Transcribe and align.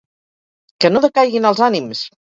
Que 0.83 0.91
no 0.95 1.03
decaiguin 1.05 1.49
els 1.51 1.65
ànims! 1.71 2.07